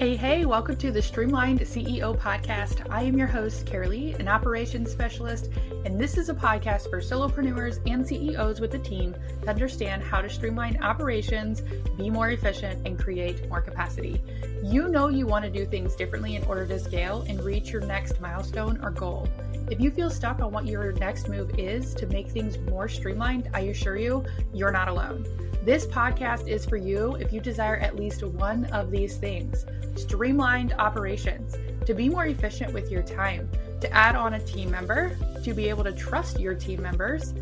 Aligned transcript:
Hey, 0.00 0.16
hey, 0.16 0.46
welcome 0.46 0.76
to 0.76 0.90
the 0.90 1.02
Streamlined 1.02 1.60
CEO 1.60 2.18
podcast. 2.18 2.86
I 2.88 3.02
am 3.02 3.18
your 3.18 3.26
host, 3.26 3.66
Karalee, 3.66 4.18
an 4.18 4.28
operations 4.28 4.90
specialist, 4.90 5.50
and 5.84 6.00
this 6.00 6.16
is 6.16 6.30
a 6.30 6.34
podcast 6.34 6.88
for 6.88 7.02
solopreneurs 7.02 7.86
and 7.86 8.08
CEOs 8.08 8.62
with 8.62 8.72
a 8.72 8.78
team 8.78 9.14
to 9.42 9.50
understand 9.50 10.02
how 10.02 10.22
to 10.22 10.30
streamline 10.30 10.82
operations, 10.82 11.60
be 11.98 12.08
more 12.08 12.30
efficient, 12.30 12.86
and 12.86 12.98
create 12.98 13.46
more 13.50 13.60
capacity. 13.60 14.22
You 14.62 14.88
know 14.88 15.08
you 15.08 15.26
want 15.26 15.44
to 15.44 15.50
do 15.50 15.66
things 15.66 15.94
differently 15.94 16.34
in 16.34 16.44
order 16.44 16.66
to 16.66 16.78
scale 16.78 17.26
and 17.28 17.44
reach 17.44 17.70
your 17.70 17.82
next 17.82 18.22
milestone 18.22 18.82
or 18.82 18.90
goal. 18.92 19.28
If 19.70 19.82
you 19.82 19.90
feel 19.90 20.08
stuck 20.08 20.40
on 20.40 20.50
what 20.50 20.64
your 20.64 20.92
next 20.92 21.28
move 21.28 21.58
is 21.58 21.92
to 21.96 22.06
make 22.06 22.30
things 22.30 22.56
more 22.70 22.88
streamlined, 22.88 23.50
I 23.52 23.60
assure 23.64 23.98
you, 23.98 24.24
you're 24.54 24.72
not 24.72 24.88
alone. 24.88 25.26
This 25.62 25.84
podcast 25.86 26.48
is 26.48 26.64
for 26.64 26.78
you 26.78 27.16
if 27.16 27.34
you 27.34 27.40
desire 27.40 27.76
at 27.76 27.94
least 27.94 28.24
one 28.24 28.64
of 28.66 28.90
these 28.90 29.18
things 29.18 29.66
streamlined 29.94 30.72
operations, 30.78 31.56
to 31.84 31.92
be 31.92 32.08
more 32.08 32.24
efficient 32.24 32.72
with 32.72 32.90
your 32.90 33.02
time, 33.02 33.50
to 33.82 33.92
add 33.92 34.16
on 34.16 34.34
a 34.34 34.40
team 34.40 34.70
member, 34.70 35.14
to 35.44 35.52
be 35.52 35.68
able 35.68 35.84
to 35.84 35.92
trust 35.92 36.40
your 36.40 36.54
team 36.54 36.80
members, 36.80 37.34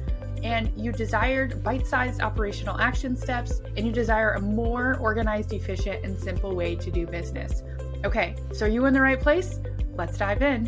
and 0.42 0.72
you 0.76 0.90
desired 0.90 1.62
bite 1.62 1.86
sized 1.86 2.20
operational 2.20 2.76
action 2.80 3.16
steps, 3.16 3.60
and 3.76 3.86
you 3.86 3.92
desire 3.92 4.32
a 4.32 4.40
more 4.40 4.96
organized, 4.98 5.52
efficient, 5.52 6.04
and 6.04 6.18
simple 6.18 6.56
way 6.56 6.74
to 6.74 6.90
do 6.90 7.06
business. 7.06 7.62
Okay, 8.04 8.34
so 8.52 8.66
are 8.66 8.68
you 8.68 8.86
in 8.86 8.94
the 8.94 9.00
right 9.00 9.20
place? 9.20 9.60
Let's 9.94 10.18
dive 10.18 10.42
in. 10.42 10.66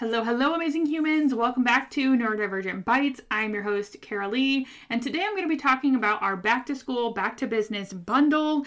Hello, 0.00 0.24
hello, 0.24 0.54
amazing 0.54 0.86
humans. 0.86 1.34
Welcome 1.34 1.62
back 1.62 1.90
to 1.90 2.16
Neurodivergent 2.16 2.86
Bites. 2.86 3.20
I'm 3.30 3.52
your 3.52 3.62
host, 3.62 4.00
Karalee, 4.00 4.64
and 4.88 5.02
today 5.02 5.22
I'm 5.22 5.32
going 5.32 5.42
to 5.42 5.54
be 5.54 5.58
talking 5.58 5.94
about 5.94 6.22
our 6.22 6.38
back 6.38 6.64
to 6.66 6.74
school, 6.74 7.12
back 7.12 7.36
to 7.36 7.46
business 7.46 7.92
bundle. 7.92 8.64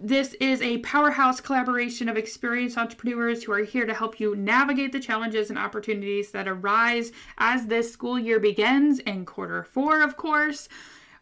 This 0.00 0.34
is 0.34 0.62
a 0.62 0.78
powerhouse 0.78 1.40
collaboration 1.40 2.08
of 2.08 2.16
experienced 2.16 2.78
entrepreneurs 2.78 3.42
who 3.42 3.50
are 3.50 3.64
here 3.64 3.84
to 3.84 3.94
help 3.94 4.20
you 4.20 4.36
navigate 4.36 4.92
the 4.92 5.00
challenges 5.00 5.50
and 5.50 5.58
opportunities 5.58 6.30
that 6.30 6.46
arise 6.46 7.10
as 7.38 7.66
this 7.66 7.92
school 7.92 8.16
year 8.16 8.38
begins 8.38 9.00
in 9.00 9.26
quarter 9.26 9.64
four, 9.64 10.02
of 10.02 10.16
course. 10.16 10.68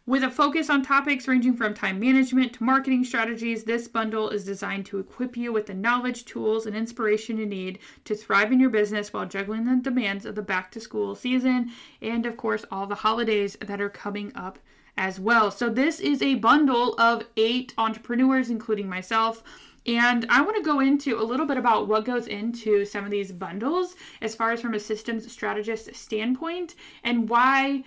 With 0.06 0.22
a 0.22 0.28
focus 0.28 0.68
on 0.68 0.82
topics 0.82 1.26
ranging 1.26 1.56
from 1.56 1.72
time 1.72 1.98
management 1.98 2.52
to 2.54 2.62
marketing 2.62 3.04
strategies, 3.04 3.64
this 3.64 3.88
bundle 3.88 4.28
is 4.28 4.44
designed 4.44 4.84
to 4.86 4.98
equip 4.98 5.34
you 5.34 5.50
with 5.50 5.64
the 5.64 5.72
knowledge, 5.72 6.26
tools, 6.26 6.66
and 6.66 6.76
inspiration 6.76 7.38
you 7.38 7.46
need 7.46 7.78
to 8.04 8.14
thrive 8.14 8.52
in 8.52 8.60
your 8.60 8.68
business 8.68 9.14
while 9.14 9.24
juggling 9.24 9.64
the 9.64 9.76
demands 9.76 10.26
of 10.26 10.34
the 10.34 10.42
back 10.42 10.70
to 10.72 10.80
school 10.80 11.14
season 11.14 11.72
and, 12.02 12.26
of 12.26 12.36
course, 12.36 12.66
all 12.70 12.86
the 12.86 12.94
holidays 12.94 13.56
that 13.62 13.80
are 13.80 13.88
coming 13.88 14.30
up 14.34 14.58
as 14.98 15.18
well. 15.18 15.50
So, 15.50 15.70
this 15.70 16.00
is 16.00 16.20
a 16.20 16.34
bundle 16.34 16.94
of 17.00 17.22
eight 17.38 17.72
entrepreneurs, 17.78 18.50
including 18.50 18.90
myself. 18.90 19.42
And 19.86 20.26
I 20.28 20.42
want 20.42 20.56
to 20.56 20.62
go 20.62 20.80
into 20.80 21.18
a 21.18 21.24
little 21.24 21.46
bit 21.46 21.56
about 21.56 21.88
what 21.88 22.04
goes 22.04 22.26
into 22.26 22.84
some 22.84 23.04
of 23.04 23.10
these 23.10 23.32
bundles 23.32 23.96
as 24.20 24.34
far 24.34 24.52
as 24.52 24.60
from 24.60 24.74
a 24.74 24.80
systems 24.80 25.30
strategist 25.30 25.94
standpoint 25.94 26.74
and 27.04 27.28
why 27.28 27.84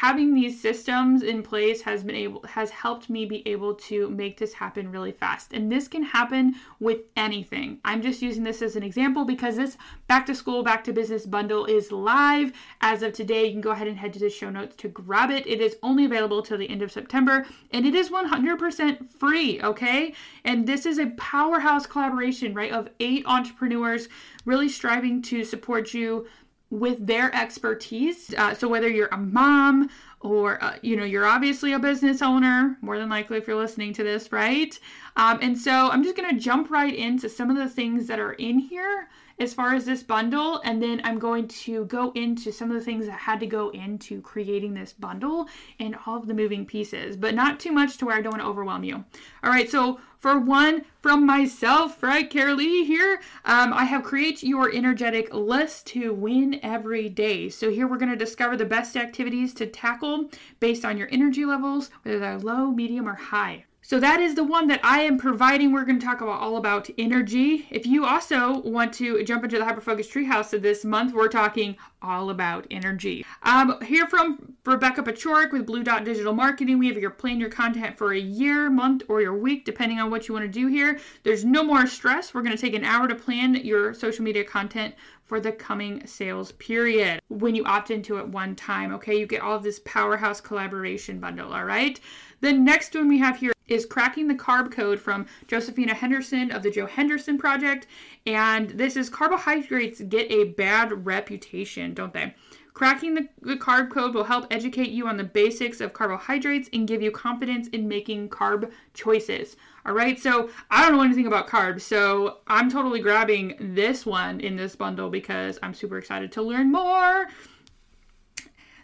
having 0.00 0.32
these 0.32 0.58
systems 0.58 1.22
in 1.22 1.42
place 1.42 1.82
has 1.82 2.02
been 2.02 2.14
able 2.14 2.42
has 2.46 2.70
helped 2.70 3.10
me 3.10 3.26
be 3.26 3.46
able 3.46 3.74
to 3.74 4.08
make 4.08 4.38
this 4.38 4.54
happen 4.54 4.90
really 4.90 5.12
fast. 5.12 5.52
And 5.52 5.70
this 5.70 5.88
can 5.88 6.02
happen 6.02 6.54
with 6.78 7.00
anything. 7.18 7.80
I'm 7.84 8.00
just 8.00 8.22
using 8.22 8.42
this 8.42 8.62
as 8.62 8.76
an 8.76 8.82
example 8.82 9.26
because 9.26 9.56
this 9.56 9.76
back 10.08 10.24
to 10.24 10.34
school 10.34 10.62
back 10.62 10.84
to 10.84 10.94
business 10.94 11.26
bundle 11.26 11.66
is 11.66 11.92
live 11.92 12.50
as 12.80 13.02
of 13.02 13.12
today. 13.12 13.44
You 13.44 13.52
can 13.52 13.60
go 13.60 13.72
ahead 13.72 13.88
and 13.88 13.98
head 13.98 14.14
to 14.14 14.18
the 14.18 14.30
show 14.30 14.48
notes 14.48 14.74
to 14.76 14.88
grab 14.88 15.30
it. 15.30 15.46
It 15.46 15.60
is 15.60 15.76
only 15.82 16.06
available 16.06 16.40
till 16.40 16.56
the 16.56 16.70
end 16.70 16.80
of 16.80 16.90
september 16.90 17.44
and 17.70 17.84
it 17.84 17.94
is 17.94 18.08
100% 18.08 19.06
free 19.06 19.60
okay? 19.60 20.14
And 20.46 20.66
this 20.66 20.86
is 20.86 20.98
a 20.98 21.10
powerhouse 21.18 21.84
collaboration 21.84 22.54
right 22.54 22.72
of 22.72 22.88
eight 23.00 23.26
entrepreneurs 23.26 24.08
really 24.46 24.70
striving 24.70 25.20
to 25.20 25.44
support 25.44 25.92
you 25.92 26.26
with 26.70 27.04
their 27.04 27.34
expertise. 27.34 28.32
Uh, 28.34 28.54
so 28.54 28.68
whether 28.68 28.88
you're 28.88 29.08
a 29.08 29.16
mom 29.16 29.90
or 30.20 30.62
uh, 30.62 30.76
you 30.82 30.96
know 30.96 31.04
you're 31.04 31.26
obviously 31.26 31.72
a 31.72 31.78
business 31.78 32.22
owner, 32.22 32.76
more 32.80 32.98
than 32.98 33.08
likely 33.08 33.38
if 33.38 33.46
you're 33.46 33.56
listening 33.56 33.92
to 33.94 34.04
this, 34.04 34.32
right? 34.32 34.78
Um, 35.16 35.38
and 35.42 35.58
so 35.58 35.90
I'm 35.90 36.02
just 36.02 36.16
gonna 36.16 36.38
jump 36.38 36.70
right 36.70 36.94
into 36.94 37.28
some 37.28 37.50
of 37.50 37.56
the 37.56 37.68
things 37.68 38.06
that 38.06 38.18
are 38.18 38.32
in 38.32 38.58
here 38.58 39.08
as 39.40 39.54
far 39.54 39.74
as 39.74 39.86
this 39.86 40.02
bundle, 40.02 40.60
and 40.64 40.82
then 40.82 41.00
I'm 41.02 41.18
going 41.18 41.48
to 41.48 41.86
go 41.86 42.12
into 42.12 42.52
some 42.52 42.70
of 42.70 42.76
the 42.76 42.84
things 42.84 43.06
that 43.06 43.12
had 43.18 43.40
to 43.40 43.46
go 43.46 43.70
into 43.70 44.20
creating 44.20 44.74
this 44.74 44.92
bundle 44.92 45.48
and 45.78 45.96
all 46.04 46.18
of 46.18 46.26
the 46.26 46.34
moving 46.34 46.66
pieces, 46.66 47.16
but 47.16 47.34
not 47.34 47.58
too 47.58 47.72
much 47.72 47.96
to 47.96 48.04
where 48.04 48.16
I 48.16 48.20
don't 48.20 48.32
want 48.32 48.42
to 48.42 48.48
overwhelm 48.48 48.84
you. 48.84 49.02
All 49.42 49.50
right, 49.50 49.68
so 49.68 49.98
for 50.18 50.38
one 50.38 50.84
from 51.00 51.24
myself, 51.24 52.02
right, 52.02 52.30
Karalee 52.30 52.84
here, 52.84 53.22
um, 53.46 53.72
I 53.72 53.84
have 53.84 54.02
create 54.02 54.42
your 54.42 54.70
energetic 54.70 55.32
list 55.32 55.86
to 55.88 56.12
win 56.12 56.60
every 56.62 57.08
day. 57.08 57.48
So 57.48 57.70
here 57.70 57.86
we're 57.88 57.96
going 57.96 58.12
to 58.12 58.16
discover 58.16 58.58
the 58.58 58.66
best 58.66 58.94
activities 58.94 59.54
to 59.54 59.66
tackle 59.66 60.28
based 60.60 60.84
on 60.84 60.98
your 60.98 61.08
energy 61.10 61.46
levels, 61.46 61.90
whether 62.02 62.18
they're 62.18 62.38
low, 62.38 62.70
medium, 62.70 63.08
or 63.08 63.14
high. 63.14 63.64
So 63.82 63.98
that 63.98 64.20
is 64.20 64.34
the 64.34 64.44
one 64.44 64.68
that 64.68 64.80
I 64.84 65.00
am 65.00 65.18
providing. 65.18 65.72
We're 65.72 65.84
going 65.84 65.98
to 65.98 66.04
talk 66.04 66.20
about 66.20 66.40
all 66.40 66.58
about 66.58 66.90
energy. 66.98 67.66
If 67.70 67.86
you 67.86 68.04
also 68.04 68.60
want 68.60 68.92
to 68.94 69.24
jump 69.24 69.42
into 69.42 69.58
the 69.58 69.64
Hyperfocus 69.64 70.06
Treehouse 70.06 70.52
of 70.52 70.60
this 70.60 70.84
month, 70.84 71.14
we're 71.14 71.28
talking 71.28 71.76
all 72.02 72.28
about 72.30 72.66
energy. 72.70 73.24
Um, 73.42 73.80
here 73.82 74.06
from 74.06 74.54
Rebecca 74.66 75.02
Pachorik 75.02 75.52
with 75.52 75.66
Blue 75.66 75.82
Dot 75.82 76.04
Digital 76.04 76.34
Marketing, 76.34 76.78
we 76.78 76.88
have 76.88 76.98
your 76.98 77.10
plan 77.10 77.40
your 77.40 77.48
content 77.48 77.96
for 77.96 78.12
a 78.12 78.18
year, 78.18 78.68
month, 78.68 79.02
or 79.08 79.22
your 79.22 79.36
week, 79.36 79.64
depending 79.64 79.98
on 79.98 80.10
what 80.10 80.28
you 80.28 80.34
want 80.34 80.44
to 80.44 80.48
do 80.48 80.66
here. 80.66 81.00
There's 81.22 81.44
no 81.44 81.64
more 81.64 81.86
stress. 81.86 82.34
We're 82.34 82.42
going 82.42 82.56
to 82.56 82.60
take 82.60 82.74
an 82.74 82.84
hour 82.84 83.08
to 83.08 83.14
plan 83.14 83.54
your 83.54 83.94
social 83.94 84.24
media 84.24 84.44
content 84.44 84.94
for 85.24 85.40
the 85.40 85.52
coming 85.52 86.06
sales 86.06 86.52
period 86.52 87.20
when 87.28 87.54
you 87.54 87.64
opt 87.64 87.90
into 87.90 88.18
it 88.18 88.28
one 88.28 88.54
time. 88.56 88.92
Okay, 88.94 89.18
you 89.18 89.26
get 89.26 89.42
all 89.42 89.56
of 89.56 89.62
this 89.62 89.80
powerhouse 89.84 90.40
collaboration 90.40 91.18
bundle. 91.18 91.52
All 91.52 91.64
right. 91.64 91.98
The 92.40 92.52
next 92.52 92.94
one 92.94 93.08
we 93.08 93.18
have 93.18 93.38
here 93.38 93.52
is 93.70 93.86
Cracking 93.86 94.28
the 94.28 94.34
Carb 94.34 94.70
Code 94.70 95.00
from 95.00 95.26
Josephina 95.46 95.94
Henderson 95.94 96.50
of 96.50 96.62
the 96.62 96.70
Joe 96.70 96.86
Henderson 96.86 97.38
Project. 97.38 97.86
And 98.26 98.70
this 98.70 98.96
is 98.96 99.08
carbohydrates 99.08 100.00
get 100.02 100.30
a 100.30 100.44
bad 100.44 101.06
reputation, 101.06 101.94
don't 101.94 102.12
they? 102.12 102.34
Cracking 102.74 103.14
the, 103.14 103.28
the, 103.42 103.56
carb 103.56 103.90
code 103.90 104.14
will 104.14 104.24
help 104.24 104.46
educate 104.50 104.90
you 104.90 105.06
on 105.06 105.16
the 105.16 105.24
basics 105.24 105.80
of 105.80 105.92
carbohydrates 105.92 106.70
and 106.72 106.88
give 106.88 107.02
you 107.02 107.10
confidence 107.10 107.68
in 107.68 107.86
making 107.86 108.28
carb 108.28 108.70
choices. 108.94 109.56
All 109.84 109.92
right, 109.92 110.18
so 110.18 110.48
I 110.70 110.82
don't 110.82 110.96
know 110.96 111.02
anything 111.02 111.26
about 111.26 111.48
carbs, 111.48 111.82
so 111.82 112.38
I'm 112.46 112.70
totally 112.70 113.00
grabbing 113.00 113.56
this 113.74 114.06
one 114.06 114.40
in 114.40 114.56
this 114.56 114.76
bundle 114.76 115.10
because 115.10 115.58
I'm 115.62 115.74
super 115.74 115.98
excited 115.98 116.32
to 116.32 116.42
learn 116.42 116.70
more. 116.70 117.26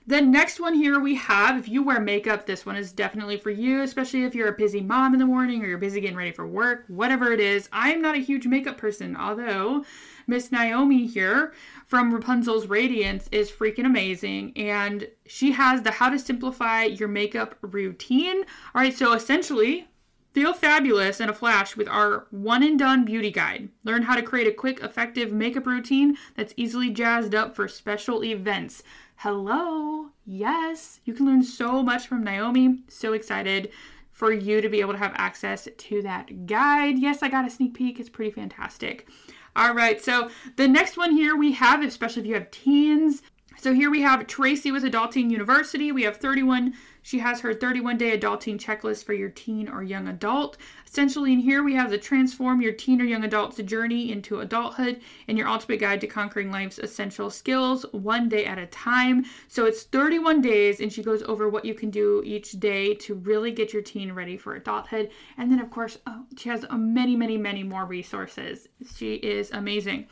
The 0.08 0.20
next 0.20 0.60
one 0.60 0.74
here 0.74 1.00
we 1.00 1.16
have, 1.16 1.58
if 1.58 1.68
you 1.68 1.82
wear 1.82 1.98
makeup, 1.98 2.46
this 2.46 2.64
one 2.64 2.76
is 2.76 2.92
definitely 2.92 3.38
for 3.38 3.50
you, 3.50 3.82
especially 3.82 4.22
if 4.22 4.36
you're 4.36 4.46
a 4.46 4.56
busy 4.56 4.80
mom 4.80 5.14
in 5.14 5.18
the 5.18 5.26
morning 5.26 5.64
or 5.64 5.66
you're 5.66 5.78
busy 5.78 6.00
getting 6.00 6.16
ready 6.16 6.30
for 6.30 6.46
work, 6.46 6.84
whatever 6.86 7.32
it 7.32 7.40
is. 7.40 7.68
I'm 7.72 8.00
not 8.00 8.14
a 8.14 8.20
huge 8.20 8.46
makeup 8.46 8.78
person, 8.78 9.16
although 9.16 9.84
Miss 10.28 10.52
Naomi 10.52 11.08
here 11.08 11.54
from 11.88 12.14
Rapunzel's 12.14 12.68
Radiance 12.68 13.28
is 13.32 13.50
freaking 13.50 13.84
amazing. 13.84 14.52
And 14.54 15.08
she 15.26 15.50
has 15.50 15.82
the 15.82 15.90
how 15.90 16.10
to 16.10 16.20
simplify 16.20 16.84
your 16.84 17.08
makeup 17.08 17.56
routine. 17.60 18.44
All 18.76 18.82
right, 18.82 18.96
so 18.96 19.12
essentially, 19.12 19.88
Feel 20.36 20.52
fabulous 20.52 21.18
in 21.18 21.30
a 21.30 21.32
flash 21.32 21.78
with 21.78 21.88
our 21.88 22.26
one 22.30 22.62
and 22.62 22.78
done 22.78 23.06
beauty 23.06 23.30
guide. 23.30 23.70
Learn 23.84 24.02
how 24.02 24.14
to 24.14 24.20
create 24.20 24.46
a 24.46 24.52
quick, 24.52 24.80
effective 24.80 25.32
makeup 25.32 25.66
routine 25.66 26.18
that's 26.34 26.52
easily 26.58 26.90
jazzed 26.90 27.34
up 27.34 27.56
for 27.56 27.66
special 27.66 28.22
events. 28.22 28.82
Hello. 29.16 30.10
Yes, 30.26 31.00
you 31.06 31.14
can 31.14 31.24
learn 31.24 31.42
so 31.42 31.82
much 31.82 32.06
from 32.06 32.22
Naomi. 32.22 32.82
So 32.86 33.14
excited 33.14 33.70
for 34.10 34.30
you 34.30 34.60
to 34.60 34.68
be 34.68 34.82
able 34.82 34.92
to 34.92 34.98
have 34.98 35.14
access 35.14 35.68
to 35.74 36.02
that 36.02 36.44
guide. 36.44 36.98
Yes, 36.98 37.22
I 37.22 37.30
got 37.30 37.46
a 37.46 37.50
sneak 37.50 37.72
peek. 37.72 37.98
It's 37.98 38.10
pretty 38.10 38.32
fantastic. 38.32 39.08
All 39.56 39.72
right, 39.72 40.04
so 40.04 40.28
the 40.56 40.68
next 40.68 40.98
one 40.98 41.12
here 41.12 41.34
we 41.34 41.52
have, 41.52 41.82
especially 41.82 42.20
if 42.20 42.28
you 42.28 42.34
have 42.34 42.50
teens. 42.50 43.22
So 43.58 43.72
here 43.72 43.90
we 43.90 44.02
have 44.02 44.26
Tracy 44.26 44.70
with 44.70 44.84
Adulting 44.84 45.30
University. 45.30 45.92
We 45.92 46.02
have 46.02 46.18
31 46.18 46.74
she 47.06 47.20
has 47.20 47.38
her 47.38 47.54
31 47.54 47.98
day 47.98 48.18
adulting 48.18 48.58
checklist 48.58 49.04
for 49.04 49.12
your 49.12 49.28
teen 49.28 49.68
or 49.68 49.80
young 49.80 50.08
adult. 50.08 50.56
Essentially, 50.84 51.32
in 51.32 51.38
here 51.38 51.62
we 51.62 51.72
have 51.72 51.88
the 51.88 51.98
transform 51.98 52.60
your 52.60 52.72
teen 52.72 53.00
or 53.00 53.04
young 53.04 53.22
adult's 53.22 53.58
journey 53.58 54.10
into 54.10 54.40
adulthood 54.40 55.00
and 55.28 55.38
your 55.38 55.46
ultimate 55.46 55.78
guide 55.78 56.00
to 56.00 56.08
conquering 56.08 56.50
life's 56.50 56.80
essential 56.80 57.30
skills 57.30 57.86
one 57.92 58.28
day 58.28 58.44
at 58.44 58.58
a 58.58 58.66
time. 58.66 59.24
So 59.46 59.66
it's 59.66 59.84
31 59.84 60.40
days, 60.40 60.80
and 60.80 60.92
she 60.92 61.04
goes 61.04 61.22
over 61.22 61.48
what 61.48 61.64
you 61.64 61.74
can 61.74 61.90
do 61.90 62.24
each 62.26 62.58
day 62.58 62.94
to 62.94 63.14
really 63.14 63.52
get 63.52 63.72
your 63.72 63.82
teen 63.82 64.10
ready 64.10 64.36
for 64.36 64.56
adulthood. 64.56 65.10
And 65.38 65.48
then, 65.48 65.60
of 65.60 65.70
course, 65.70 65.98
oh, 66.08 66.24
she 66.36 66.48
has 66.48 66.66
many, 66.72 67.14
many, 67.14 67.36
many 67.36 67.62
more 67.62 67.84
resources. 67.84 68.66
She 68.96 69.14
is 69.14 69.52
amazing. 69.52 70.08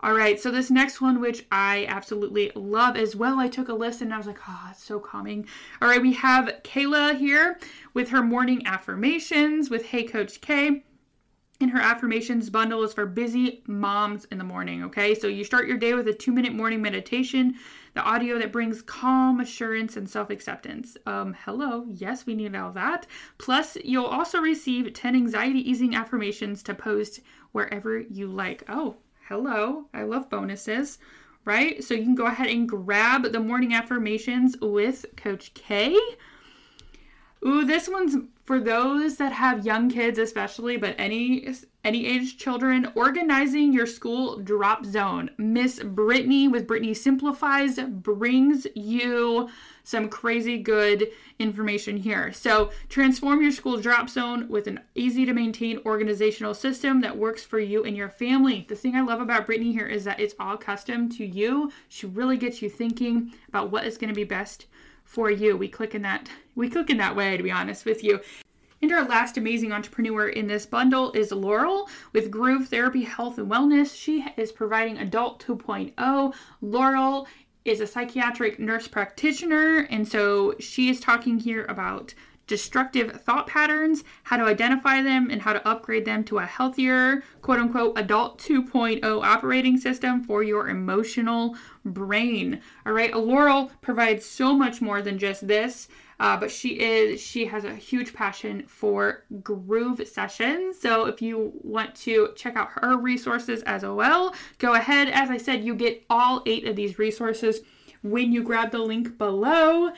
All 0.00 0.12
right, 0.12 0.38
so 0.38 0.50
this 0.50 0.70
next 0.70 1.00
one, 1.00 1.20
which 1.20 1.46
I 1.50 1.86
absolutely 1.88 2.52
love 2.54 2.96
as 2.96 3.16
well, 3.16 3.40
I 3.40 3.48
took 3.48 3.68
a 3.68 3.74
listen 3.74 4.08
and 4.08 4.14
I 4.14 4.18
was 4.18 4.26
like, 4.26 4.38
oh, 4.46 4.68
it's 4.70 4.84
so 4.84 5.00
calming. 5.00 5.46
All 5.80 5.88
right, 5.88 6.02
we 6.02 6.12
have 6.12 6.52
Kayla 6.64 7.16
here 7.16 7.58
with 7.94 8.10
her 8.10 8.22
morning 8.22 8.66
affirmations 8.66 9.70
with 9.70 9.86
Hey 9.86 10.04
Coach 10.04 10.42
K. 10.42 10.84
And 11.58 11.70
her 11.70 11.80
affirmations 11.80 12.50
bundle 12.50 12.82
is 12.82 12.92
for 12.92 13.06
busy 13.06 13.62
moms 13.66 14.26
in 14.26 14.36
the 14.36 14.44
morning, 14.44 14.84
okay? 14.84 15.14
So 15.14 15.26
you 15.26 15.42
start 15.42 15.66
your 15.66 15.78
day 15.78 15.94
with 15.94 16.06
a 16.08 16.12
two 16.12 16.30
minute 16.30 16.52
morning 16.52 16.82
meditation, 16.82 17.54
the 17.94 18.02
audio 18.02 18.38
that 18.38 18.52
brings 18.52 18.82
calm, 18.82 19.40
assurance, 19.40 19.96
and 19.96 20.06
self 20.06 20.28
acceptance. 20.28 20.98
Um, 21.06 21.34
hello, 21.46 21.86
yes, 21.88 22.26
we 22.26 22.34
need 22.34 22.54
all 22.54 22.72
that. 22.72 23.06
Plus, 23.38 23.78
you'll 23.82 24.04
also 24.04 24.40
receive 24.40 24.92
10 24.92 25.16
anxiety 25.16 25.60
easing 25.60 25.94
affirmations 25.94 26.62
to 26.64 26.74
post 26.74 27.20
wherever 27.52 27.98
you 27.98 28.26
like. 28.26 28.62
Oh, 28.68 28.96
hello, 29.28 29.86
I 29.92 30.04
love 30.04 30.30
bonuses, 30.30 30.98
right? 31.44 31.82
So 31.82 31.94
you 31.94 32.04
can 32.04 32.14
go 32.14 32.26
ahead 32.26 32.46
and 32.46 32.68
grab 32.68 33.24
the 33.32 33.40
morning 33.40 33.74
affirmations 33.74 34.56
with 34.60 35.04
Coach 35.16 35.52
K. 35.54 35.98
Ooh, 37.44 37.64
this 37.64 37.88
one's 37.88 38.16
for 38.46 38.60
those 38.60 39.16
that 39.16 39.32
have 39.32 39.66
young 39.66 39.90
kids 39.90 40.18
especially 40.18 40.76
but 40.76 40.94
any 40.98 41.52
any 41.84 42.06
age 42.06 42.36
children 42.36 42.90
organizing 42.96 43.72
your 43.72 43.86
school 43.86 44.38
drop 44.38 44.84
zone. 44.84 45.30
Miss 45.38 45.80
brittany 45.82 46.48
with 46.48 46.66
brittany 46.66 46.94
simplifies 46.94 47.78
brings 47.78 48.66
you 48.74 49.48
some 49.84 50.08
crazy 50.08 50.58
good 50.58 51.06
information 51.38 51.96
here. 51.96 52.32
So 52.32 52.70
transform 52.88 53.40
your 53.40 53.52
school 53.52 53.80
drop 53.80 54.08
zone 54.08 54.48
with 54.48 54.66
an 54.66 54.80
easy 54.96 55.24
to 55.26 55.32
maintain 55.32 55.80
organizational 55.86 56.54
system 56.54 57.00
that 57.02 57.16
works 57.16 57.44
for 57.44 57.60
you 57.60 57.84
and 57.84 57.96
your 57.96 58.08
family. 58.08 58.66
The 58.68 58.74
thing 58.74 58.96
i 58.96 59.00
love 59.00 59.20
about 59.20 59.46
brittany 59.46 59.72
here 59.72 59.86
is 59.86 60.02
that 60.04 60.18
it's 60.18 60.34
all 60.40 60.56
custom 60.56 61.08
to 61.10 61.24
you. 61.24 61.70
She 61.88 62.06
really 62.06 62.36
gets 62.36 62.62
you 62.62 62.68
thinking 62.70 63.32
about 63.48 63.70
what 63.70 63.86
is 63.86 63.96
going 63.96 64.08
to 64.08 64.14
be 64.14 64.24
best 64.24 64.66
for 65.06 65.30
you. 65.30 65.56
We 65.56 65.68
click 65.68 65.94
in 65.94 66.02
that 66.02 66.28
we 66.54 66.68
click 66.68 66.90
in 66.90 66.98
that 66.98 67.16
way 67.16 67.36
to 67.36 67.42
be 67.42 67.50
honest 67.50 67.86
with 67.86 68.04
you. 68.04 68.20
And 68.82 68.92
our 68.92 69.08
last 69.08 69.38
amazing 69.38 69.72
entrepreneur 69.72 70.28
in 70.28 70.46
this 70.46 70.66
bundle 70.66 71.10
is 71.12 71.32
Laurel 71.32 71.88
with 72.12 72.30
Groove 72.30 72.68
Therapy 72.68 73.04
Health 73.04 73.38
and 73.38 73.50
Wellness. 73.50 73.98
She 73.98 74.26
is 74.36 74.52
providing 74.52 74.98
Adult 74.98 75.42
2.0. 75.42 76.34
Laurel 76.60 77.26
is 77.64 77.80
a 77.80 77.86
psychiatric 77.86 78.60
nurse 78.60 78.86
practitioner, 78.86 79.88
and 79.90 80.06
so 80.06 80.54
she 80.60 80.90
is 80.90 81.00
talking 81.00 81.38
here 81.38 81.64
about 81.64 82.12
destructive 82.46 83.20
thought 83.22 83.46
patterns, 83.46 84.04
how 84.24 84.36
to 84.36 84.44
identify 84.44 85.02
them, 85.02 85.30
and 85.30 85.42
how 85.42 85.52
to 85.52 85.68
upgrade 85.68 86.04
them 86.04 86.24
to 86.24 86.38
a 86.38 86.46
healthier, 86.46 87.22
quote 87.42 87.58
unquote, 87.58 87.98
adult 87.98 88.38
2.0 88.38 89.24
operating 89.24 89.76
system 89.78 90.22
for 90.22 90.42
your 90.42 90.68
emotional 90.68 91.56
brain. 91.84 92.60
All 92.84 92.92
right, 92.92 93.16
Laurel 93.16 93.70
provides 93.80 94.24
so 94.24 94.54
much 94.54 94.80
more 94.80 95.02
than 95.02 95.18
just 95.18 95.46
this. 95.46 95.88
Uh, 96.18 96.34
but 96.34 96.50
she 96.50 96.80
is 96.80 97.20
she 97.20 97.44
has 97.44 97.64
a 97.64 97.74
huge 97.74 98.14
passion 98.14 98.62
for 98.66 99.24
groove 99.42 100.00
sessions 100.08 100.80
so 100.80 101.04
if 101.04 101.20
you 101.20 101.52
want 101.62 101.94
to 101.94 102.30
check 102.34 102.56
out 102.56 102.70
her 102.70 102.96
resources 102.96 103.62
as 103.64 103.82
well 103.82 104.34
go 104.56 104.72
ahead 104.72 105.08
as 105.10 105.28
i 105.28 105.36
said 105.36 105.62
you 105.62 105.74
get 105.74 106.02
all 106.08 106.42
eight 106.46 106.66
of 106.66 106.74
these 106.74 106.98
resources 106.98 107.60
when 108.02 108.32
you 108.32 108.42
grab 108.42 108.70
the 108.70 108.78
link 108.78 109.18
below 109.18 109.90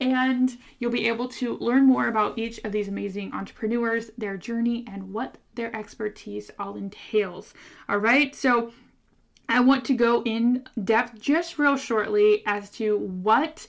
and 0.00 0.56
you'll 0.78 0.90
be 0.90 1.08
able 1.08 1.28
to 1.28 1.56
learn 1.58 1.86
more 1.86 2.08
about 2.08 2.38
each 2.38 2.58
of 2.64 2.72
these 2.72 2.88
amazing 2.88 3.32
entrepreneurs, 3.32 4.10
their 4.18 4.36
journey, 4.36 4.84
and 4.90 5.12
what 5.12 5.38
their 5.54 5.74
expertise 5.74 6.50
all 6.58 6.76
entails. 6.76 7.54
All 7.88 7.98
right, 7.98 8.34
so 8.34 8.72
I 9.48 9.60
want 9.60 9.84
to 9.86 9.94
go 9.94 10.22
in 10.24 10.66
depth 10.82 11.20
just 11.20 11.58
real 11.58 11.76
shortly 11.76 12.42
as 12.46 12.70
to 12.72 12.98
what 12.98 13.66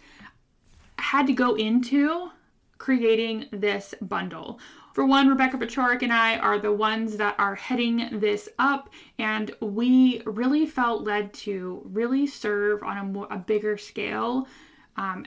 had 0.98 1.28
to 1.28 1.34
go 1.34 1.56
into 1.56 2.32
creating 2.78 3.46
this 3.52 3.94
bundle. 4.02 4.60
For 4.94 5.06
one, 5.06 5.28
Rebecca 5.28 5.58
Pachorik 5.58 6.04
and 6.04 6.14
I 6.14 6.38
are 6.38 6.58
the 6.58 6.72
ones 6.72 7.18
that 7.18 7.36
are 7.38 7.56
heading 7.56 8.08
this 8.20 8.48
up, 8.60 8.90
and 9.20 9.54
we 9.60 10.22
really 10.26 10.66
felt 10.66 11.04
led 11.04 11.34
to 11.34 11.82
really 11.84 12.26
serve 12.26 12.82
on 12.82 12.98
a, 12.98 13.04
more, 13.04 13.28
a 13.30 13.38
bigger 13.38 13.78
scale 13.78 14.48
um, 14.96 15.26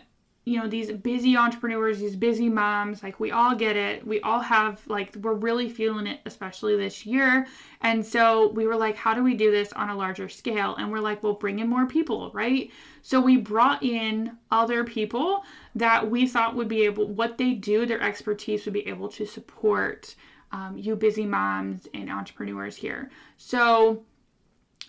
you 0.48 0.58
know 0.58 0.66
these 0.66 0.90
busy 0.90 1.36
entrepreneurs 1.36 1.98
these 1.98 2.16
busy 2.16 2.48
moms 2.48 3.02
like 3.02 3.20
we 3.20 3.30
all 3.30 3.54
get 3.54 3.76
it. 3.76 4.06
We 4.06 4.20
all 4.22 4.40
have 4.40 4.80
like 4.86 5.14
we're 5.16 5.34
really 5.34 5.68
feeling 5.68 6.06
it 6.06 6.20
especially 6.24 6.76
this 6.76 7.04
year. 7.04 7.46
And 7.82 8.04
so 8.04 8.48
we 8.48 8.66
were 8.66 8.76
like 8.76 8.96
how 8.96 9.14
do 9.14 9.22
we 9.22 9.34
do 9.34 9.50
this 9.50 9.72
on 9.74 9.90
a 9.90 9.96
larger 9.96 10.28
scale? 10.28 10.74
And 10.76 10.90
we're 10.90 11.00
like 11.00 11.22
well 11.22 11.34
bring 11.34 11.58
in 11.58 11.68
more 11.68 11.86
people 11.86 12.30
right? 12.32 12.70
So 13.02 13.20
we 13.20 13.36
brought 13.36 13.82
in 13.82 14.36
other 14.50 14.84
people 14.84 15.44
that 15.74 16.10
we 16.10 16.26
thought 16.26 16.56
would 16.56 16.68
be 16.68 16.82
able 16.84 17.08
what 17.08 17.38
they 17.38 17.52
do 17.52 17.84
their 17.84 18.00
expertise 18.00 18.64
would 18.64 18.74
be 18.74 18.86
able 18.88 19.08
to 19.10 19.26
support 19.26 20.14
um, 20.52 20.78
you 20.78 20.96
busy 20.96 21.26
moms 21.26 21.86
and 21.92 22.10
entrepreneurs 22.10 22.74
here. 22.74 23.10
So 23.36 24.02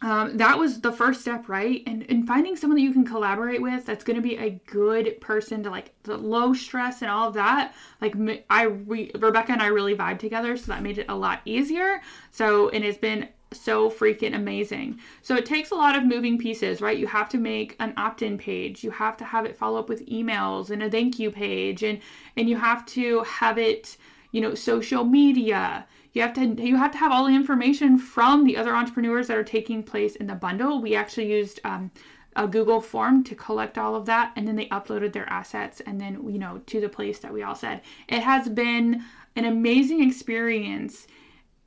um, 0.02 0.38
that 0.38 0.58
was 0.58 0.80
the 0.80 0.92
first 0.92 1.22
step, 1.22 1.50
right? 1.50 1.84
And, 1.86 2.06
and 2.10 2.26
finding 2.26 2.56
someone 2.56 2.78
that 2.78 2.84
you 2.84 2.94
can 2.94 3.06
collaborate 3.06 3.62
with 3.62 3.86
that's 3.86 4.04
going 4.04 4.16
to 4.16 4.22
be 4.22 4.38
a 4.38 4.52
good 4.66 5.20
person 5.20 5.62
to 5.64 5.70
like 5.70 5.94
the 6.04 6.18
low 6.18 6.54
stress 6.54 7.02
and 7.02 7.12
all 7.12 7.28
of 7.28 7.34
that. 7.34 7.74
Like 8.02 8.16
I, 8.50 8.68
we, 8.68 9.12
Rebecca 9.16 9.52
and 9.52 9.62
I 9.62 9.68
really 9.68 9.96
vibe 9.96 10.20
together, 10.20 10.56
so 10.56 10.68
that 10.68 10.84
made 10.84 11.00
it 11.00 11.08
a 11.10 11.16
lot 11.16 11.42
easier. 11.46 12.02
So, 12.32 12.70
and 12.70 12.86
it's 12.86 12.98
been 12.98 13.28
so 13.52 13.90
freaking 13.90 14.36
amazing. 14.36 15.00
So 15.22 15.36
it 15.36 15.46
takes 15.46 15.72
a 15.72 15.76
lot 15.76 15.96
of 15.96 16.06
moving 16.06 16.38
pieces, 16.38 16.82
right? 16.82 16.98
You 16.98 17.08
have 17.08 17.30
to 17.30 17.38
make 17.38 17.76
an 17.80 17.94
opt-in 17.98 18.38
page. 18.38 18.84
You 18.84 18.92
have 18.92 19.18
to 19.18 19.26
have 19.26 19.46
it 19.46 19.58
follow 19.58 19.80
up 19.80 19.90
with 19.90 20.08
emails 20.08 20.70
and 20.70 20.84
a 20.84 20.90
thank 20.90 21.20
you 21.20 21.32
page 21.32 21.84
and 21.84 22.00
and 22.38 22.50
you 22.50 22.58
have 22.58 22.86
to 22.88 23.24
have 23.24 23.58
it, 23.58 23.98
you 24.32 24.42
know, 24.42 24.54
social 24.54 25.04
media 25.04 25.88
you 26.14 26.22
have 26.22 26.34
to 26.34 26.46
you 26.62 26.76
have 26.76 26.92
to 26.92 26.98
have 26.98 27.12
all 27.12 27.26
the 27.26 27.36
information 27.36 27.98
from 27.98 28.44
the 28.44 28.58
other 28.58 28.76
entrepreneurs 28.76 29.28
that 29.28 29.38
are 29.38 29.44
taking 29.44 29.84
place 29.84 30.16
in 30.16 30.28
the 30.28 30.36
bundle. 30.36 30.82
We 30.82 30.96
actually 30.96 31.32
used 31.32 31.60
um, 31.64 31.92
a 32.36 32.48
Google 32.48 32.82
form 32.82 33.24
to 33.26 33.36
collect 33.36 33.78
all 33.78 33.96
of 33.96 34.06
that, 34.06 34.34
and 34.36 34.48
then 34.48 34.56
they 34.56 34.68
uploaded 34.68 35.14
their 35.14 35.30
assets, 35.30 35.82
and 35.82 36.02
then 36.02 36.28
you 36.28 36.40
know 36.40 36.62
to 36.66 36.82
the 36.82 36.90
place 36.90 37.20
that 37.20 37.34
we 37.34 37.44
all 37.44 37.56
said. 37.56 37.82
It 38.08 38.22
has 38.22 38.50
been 38.50 39.04
an 39.36 39.46
amazing 39.46 40.08
experience, 40.08 41.06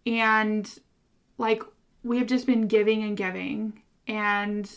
and 0.06 0.68
like 1.38 1.62
we 2.02 2.18
have 2.18 2.26
just 2.26 2.46
been 2.46 2.66
giving 2.66 3.04
and 3.04 3.16
giving, 3.16 3.80
and 4.08 4.68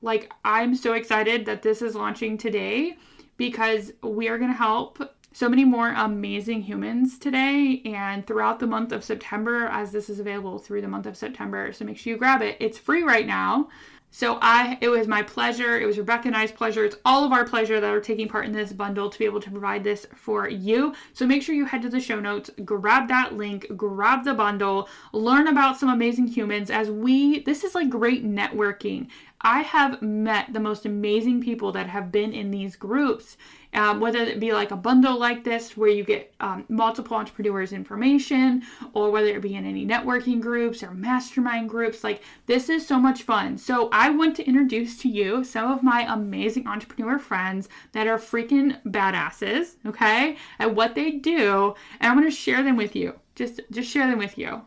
like 0.00 0.32
I'm 0.44 0.74
so 0.74 0.94
excited 0.94 1.44
that 1.46 1.62
this 1.62 1.82
is 1.82 1.94
launching 1.94 2.38
today 2.38 2.96
because 3.36 3.92
we 4.02 4.28
are 4.28 4.38
going 4.38 4.50
to 4.50 4.56
help 4.56 5.15
so 5.36 5.50
many 5.50 5.66
more 5.66 5.90
amazing 5.90 6.62
humans 6.62 7.18
today 7.18 7.82
and 7.84 8.26
throughout 8.26 8.58
the 8.58 8.66
month 8.66 8.90
of 8.90 9.04
September, 9.04 9.66
as 9.66 9.92
this 9.92 10.08
is 10.08 10.18
available 10.18 10.58
through 10.58 10.80
the 10.80 10.88
month 10.88 11.04
of 11.04 11.14
September. 11.14 11.74
So 11.74 11.84
make 11.84 11.98
sure 11.98 12.14
you 12.14 12.18
grab 12.18 12.40
it. 12.40 12.56
It's 12.58 12.78
free 12.78 13.02
right 13.02 13.26
now. 13.26 13.68
So 14.10 14.38
I 14.40 14.78
it 14.80 14.88
was 14.88 15.06
my 15.06 15.22
pleasure. 15.22 15.78
It 15.78 15.84
was 15.84 15.98
Rebecca 15.98 16.28
and 16.28 16.36
I's 16.36 16.52
pleasure. 16.52 16.86
It's 16.86 16.96
all 17.04 17.22
of 17.22 17.32
our 17.32 17.44
pleasure 17.44 17.80
that 17.80 17.92
are 17.92 18.00
taking 18.00 18.28
part 18.28 18.46
in 18.46 18.52
this 18.52 18.72
bundle 18.72 19.10
to 19.10 19.18
be 19.18 19.26
able 19.26 19.42
to 19.42 19.50
provide 19.50 19.84
this 19.84 20.06
for 20.14 20.48
you. 20.48 20.94
So 21.12 21.26
make 21.26 21.42
sure 21.42 21.54
you 21.54 21.66
head 21.66 21.82
to 21.82 21.90
the 21.90 22.00
show 22.00 22.18
notes, 22.18 22.48
grab 22.64 23.06
that 23.08 23.34
link, 23.34 23.66
grab 23.76 24.24
the 24.24 24.32
bundle, 24.32 24.88
learn 25.12 25.48
about 25.48 25.78
some 25.78 25.90
amazing 25.90 26.28
humans 26.28 26.70
as 26.70 26.90
we 26.90 27.40
this 27.40 27.62
is 27.62 27.74
like 27.74 27.90
great 27.90 28.24
networking. 28.24 29.08
I 29.42 29.60
have 29.60 30.00
met 30.00 30.52
the 30.54 30.60
most 30.60 30.86
amazing 30.86 31.42
people 31.42 31.70
that 31.72 31.88
have 31.88 32.10
been 32.10 32.32
in 32.32 32.50
these 32.50 32.74
groups 32.74 33.36
um, 33.76 34.00
whether 34.00 34.18
it 34.18 34.40
be 34.40 34.52
like 34.52 34.70
a 34.70 34.76
bundle 34.76 35.18
like 35.18 35.44
this 35.44 35.76
where 35.76 35.88
you 35.88 36.02
get 36.02 36.34
um, 36.40 36.64
multiple 36.68 37.16
entrepreneurs 37.16 37.72
information 37.72 38.62
or 38.94 39.10
whether 39.10 39.28
it 39.28 39.42
be 39.42 39.54
in 39.54 39.64
any 39.64 39.86
networking 39.86 40.40
groups 40.40 40.82
or 40.82 40.92
mastermind 40.92 41.68
groups 41.68 42.02
like 42.02 42.22
this 42.46 42.68
is 42.68 42.86
so 42.86 42.98
much 42.98 43.22
fun. 43.22 43.56
So 43.58 43.88
i 43.92 44.10
want 44.10 44.34
to 44.36 44.46
introduce 44.46 44.98
to 44.98 45.08
you 45.08 45.44
some 45.44 45.70
of 45.70 45.82
my 45.82 46.06
amazing 46.12 46.66
entrepreneur 46.66 47.18
friends 47.18 47.68
that 47.92 48.06
are 48.06 48.18
freaking 48.18 48.80
badasses 48.86 49.76
okay 49.86 50.36
at 50.58 50.74
what 50.74 50.94
they 50.94 51.12
do 51.12 51.74
and 52.00 52.10
i'm 52.10 52.18
going 52.18 52.28
to 52.28 52.34
share 52.34 52.62
them 52.62 52.76
with 52.76 52.96
you. 52.96 53.14
Just 53.34 53.60
just 53.70 53.90
share 53.90 54.08
them 54.08 54.18
with 54.18 54.38
you 54.38 54.62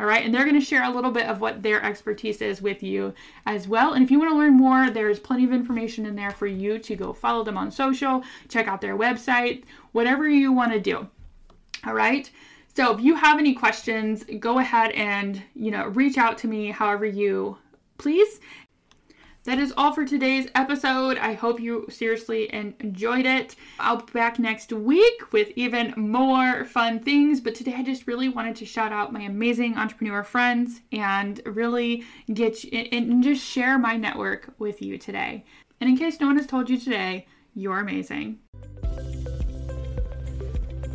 all 0.00 0.06
right, 0.06 0.24
and 0.24 0.34
they're 0.34 0.46
going 0.46 0.58
to 0.58 0.64
share 0.64 0.84
a 0.84 0.90
little 0.90 1.10
bit 1.10 1.26
of 1.26 1.42
what 1.42 1.62
their 1.62 1.84
expertise 1.84 2.40
is 2.40 2.62
with 2.62 2.82
you 2.82 3.12
as 3.44 3.68
well. 3.68 3.92
And 3.92 4.02
if 4.02 4.10
you 4.10 4.18
want 4.18 4.32
to 4.32 4.38
learn 4.38 4.54
more, 4.54 4.88
there's 4.88 5.20
plenty 5.20 5.44
of 5.44 5.52
information 5.52 6.06
in 6.06 6.16
there 6.16 6.30
for 6.30 6.46
you 6.46 6.78
to 6.78 6.96
go 6.96 7.12
follow 7.12 7.44
them 7.44 7.58
on 7.58 7.70
social, 7.70 8.24
check 8.48 8.66
out 8.66 8.80
their 8.80 8.96
website, 8.96 9.64
whatever 9.92 10.26
you 10.26 10.52
want 10.52 10.72
to 10.72 10.80
do. 10.80 11.06
All 11.86 11.92
right. 11.92 12.30
So 12.74 12.94
if 12.94 13.00
you 13.02 13.14
have 13.14 13.38
any 13.38 13.52
questions, 13.52 14.24
go 14.38 14.58
ahead 14.58 14.92
and, 14.92 15.42
you 15.54 15.70
know, 15.70 15.88
reach 15.88 16.16
out 16.16 16.38
to 16.38 16.48
me 16.48 16.70
however 16.70 17.04
you 17.04 17.58
please 17.98 18.40
that 19.44 19.58
is 19.58 19.72
all 19.76 19.92
for 19.92 20.04
today's 20.04 20.48
episode. 20.54 21.16
I 21.18 21.32
hope 21.32 21.60
you 21.60 21.86
seriously 21.88 22.52
enjoyed 22.52 23.26
it. 23.26 23.56
I'll 23.78 23.98
be 23.98 24.12
back 24.12 24.38
next 24.38 24.72
week 24.72 25.32
with 25.32 25.50
even 25.56 25.94
more 25.96 26.64
fun 26.66 27.00
things. 27.00 27.40
But 27.40 27.54
today 27.54 27.74
I 27.76 27.82
just 27.82 28.06
really 28.06 28.28
wanted 28.28 28.56
to 28.56 28.66
shout 28.66 28.92
out 28.92 29.12
my 29.12 29.22
amazing 29.22 29.76
entrepreneur 29.76 30.22
friends 30.22 30.82
and 30.92 31.40
really 31.46 32.04
get 32.32 32.64
you, 32.64 32.70
and 32.92 33.22
just 33.22 33.44
share 33.44 33.78
my 33.78 33.96
network 33.96 34.52
with 34.58 34.82
you 34.82 34.98
today. 34.98 35.44
And 35.80 35.88
in 35.88 35.96
case 35.96 36.20
no 36.20 36.26
one 36.26 36.36
has 36.36 36.46
told 36.46 36.68
you 36.68 36.78
today, 36.78 37.26
you're 37.54 37.78
amazing. 37.78 38.38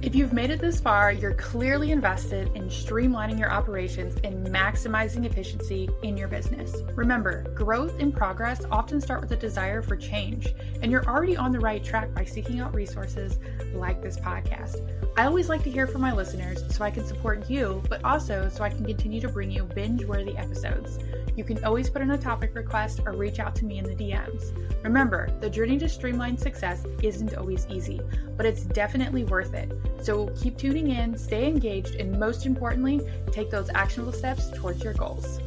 If 0.05 0.13
you've 0.13 0.33
made 0.33 0.51
it 0.51 0.61
this 0.61 0.79
far, 0.79 1.11
you're 1.11 1.33
clearly 1.33 1.91
invested 1.91 2.51
in 2.53 2.65
streamlining 2.65 3.39
your 3.39 3.51
operations 3.51 4.15
and 4.23 4.45
maximizing 4.45 5.25
efficiency 5.25 5.89
in 6.03 6.15
your 6.15 6.27
business. 6.27 6.83
Remember, 6.93 7.41
growth 7.55 7.99
and 7.99 8.15
progress 8.15 8.61
often 8.69 9.01
start 9.01 9.21
with 9.21 9.31
a 9.31 9.35
desire 9.35 9.81
for 9.81 9.95
change, 9.95 10.53
and 10.83 10.91
you're 10.91 11.07
already 11.07 11.35
on 11.35 11.51
the 11.51 11.59
right 11.59 11.83
track 11.83 12.13
by 12.13 12.23
seeking 12.23 12.59
out 12.59 12.75
resources 12.75 13.39
like 13.73 14.03
this 14.03 14.19
podcast. 14.19 14.87
I 15.17 15.25
always 15.25 15.49
like 15.49 15.63
to 15.63 15.71
hear 15.71 15.87
from 15.87 16.01
my 16.01 16.13
listeners 16.13 16.63
so 16.69 16.83
I 16.83 16.91
can 16.91 17.07
support 17.07 17.49
you, 17.49 17.81
but 17.89 18.03
also 18.03 18.47
so 18.47 18.63
I 18.63 18.69
can 18.69 18.85
continue 18.85 19.21
to 19.21 19.29
bring 19.29 19.49
you 19.49 19.63
binge 19.63 20.05
worthy 20.05 20.37
episodes. 20.37 20.99
You 21.35 21.43
can 21.43 21.63
always 21.63 21.89
put 21.89 22.03
in 22.03 22.11
a 22.11 22.17
topic 22.17 22.53
request 22.53 22.99
or 23.05 23.13
reach 23.13 23.39
out 23.39 23.55
to 23.55 23.65
me 23.65 23.79
in 23.79 23.85
the 23.85 23.95
DMs. 23.95 24.53
Remember, 24.83 25.29
the 25.41 25.49
journey 25.49 25.79
to 25.79 25.89
streamline 25.89 26.37
success 26.37 26.85
isn't 27.01 27.35
always 27.35 27.65
easy, 27.71 28.01
but 28.37 28.45
it's 28.45 28.65
definitely 28.65 29.23
worth 29.23 29.53
it. 29.53 29.71
So 30.01 30.27
keep 30.39 30.57
tuning 30.57 30.91
in, 30.91 31.17
stay 31.17 31.47
engaged, 31.47 31.95
and 31.95 32.19
most 32.19 32.45
importantly, 32.45 33.01
take 33.31 33.49
those 33.49 33.69
actionable 33.73 34.13
steps 34.13 34.49
towards 34.51 34.83
your 34.83 34.93
goals. 34.93 35.39